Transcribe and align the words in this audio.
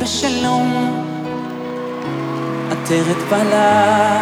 בשלום, 0.00 0.72
עטרת 2.70 3.16
בלה, 3.30 4.20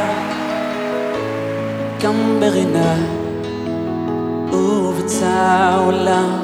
גם 2.02 2.40
ברינה 2.40 2.94
ובצע 4.52 5.76
עולם, 5.84 6.38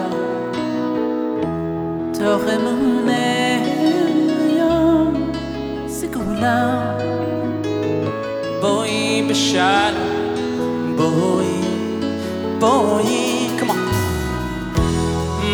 תוך 2.14 2.42
אמוני 2.56 3.58
היום, 4.46 5.30
סגרונה, 5.88 6.92
בואי 8.60 9.26
בשל, 9.30 9.94
בואי, 10.96 11.60
בואי, 12.58 13.48
כמו, 13.58 13.74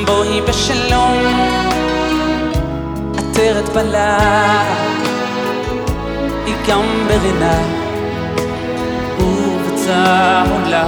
בואי 0.06 0.41
בשלום. 0.49 1.68
עטרת 3.38 3.70
פלה, 3.70 4.18
היא 6.46 6.56
גם 6.68 7.08
ברינה 7.08 7.59
ובצעולה, 9.20 10.86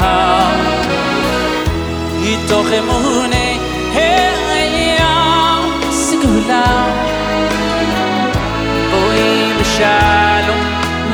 היא 2.21 2.37
תוך 2.47 2.67
אמוני 2.79 3.57
הים 3.93 5.91
סגולה. 5.91 6.85
בואי 8.91 9.53
בשלום, 9.59 10.65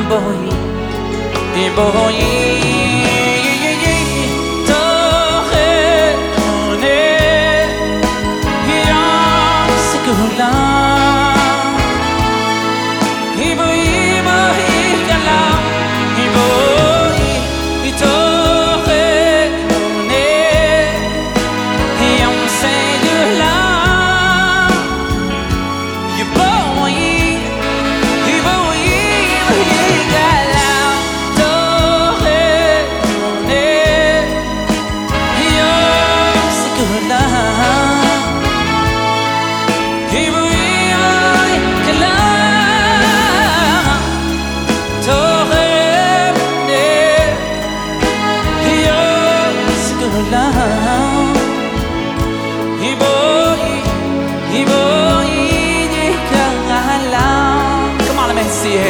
בואי, 0.08 1.70
בואי 1.74 2.45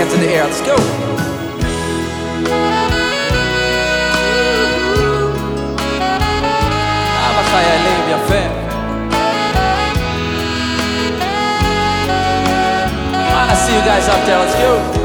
hands 0.06 0.12
in 0.14 0.20
the 0.20 0.28
air. 0.28 0.44
Let's 0.44 0.60
go. 0.60 0.76
אבא 7.26 7.42
חיילים, 7.50 8.02
יפה. 8.10 8.42
I 13.50 13.54
see 13.54 13.74
you 13.74 13.84
guys 13.84 14.08
up 14.08 14.24
there. 14.26 14.38
Let's 14.38 14.54
go. 14.54 14.95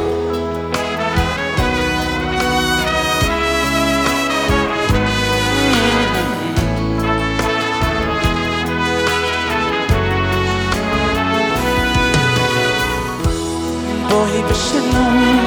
בואי 14.42 14.52
בשלום, 14.52 15.38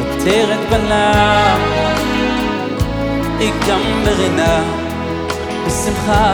עטרת 0.00 0.58
בלה, 0.70 1.56
היא 3.38 3.52
גם 3.68 3.80
ברינה, 4.04 4.62
בשמחה 5.66 6.32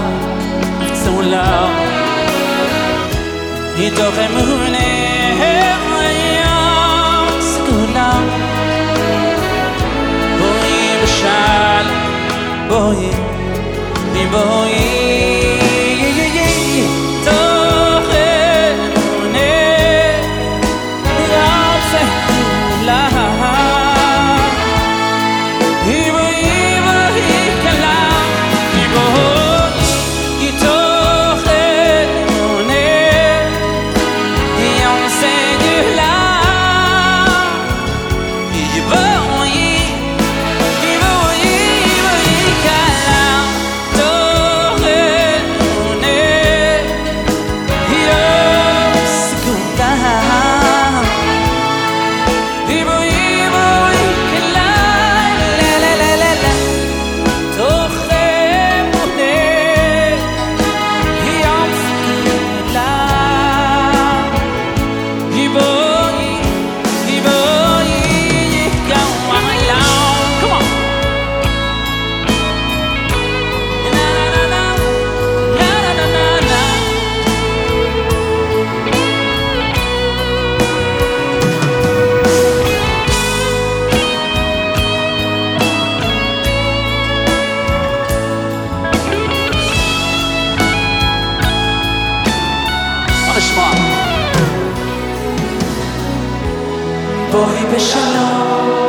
ובצעולה. 0.80 1.66
היא 3.76 3.90
תוך 3.90 4.14
אמוני 4.18 5.32
הים 5.40 5.80
סגולה. 7.40 8.12
בואי 10.38 10.96
בשלום, 11.02 11.88
בואי, 12.68 13.10
בואי 14.30 15.07
בואי 97.38 97.66
בשלום 97.76 98.87